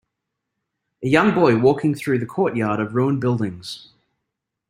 [1.03, 3.89] A young boy walking through the courtyard of ruined buildings.